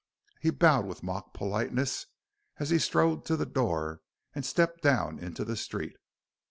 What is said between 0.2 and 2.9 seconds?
He bowed with mock politeness as he